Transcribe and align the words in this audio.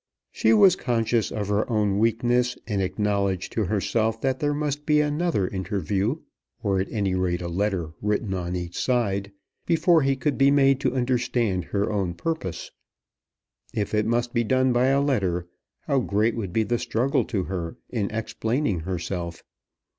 She 0.31 0.51
was 0.51 0.75
conscious 0.75 1.31
of 1.31 1.49
her 1.49 1.69
own 1.69 1.99
weakness, 1.99 2.57
and 2.65 2.81
acknowledged 2.81 3.51
to 3.51 3.65
herself 3.65 4.19
that 4.21 4.39
there 4.39 4.51
must 4.55 4.83
be 4.87 4.99
another 4.99 5.47
interview, 5.47 6.21
or 6.63 6.79
at 6.79 6.91
any 6.91 7.13
rate 7.13 7.43
a 7.43 7.47
letter 7.47 7.91
written 8.01 8.33
on 8.33 8.55
each 8.55 8.75
side, 8.75 9.31
before 9.67 10.01
he 10.01 10.15
could 10.15 10.39
be 10.39 10.49
made 10.49 10.79
to 10.79 10.95
understand 10.95 11.65
her 11.65 11.91
own 11.93 12.15
purpose. 12.15 12.71
If 13.75 13.93
it 13.93 14.07
must 14.07 14.33
be 14.33 14.43
done 14.43 14.73
by 14.73 14.87
a 14.87 14.99
letter, 15.01 15.47
how 15.81 15.99
great 15.99 16.35
would 16.35 16.51
be 16.51 16.63
the 16.63 16.79
struggle 16.79 17.23
to 17.25 17.43
her 17.43 17.77
in 17.91 18.09
explaining 18.09 18.79
herself. 18.79 19.43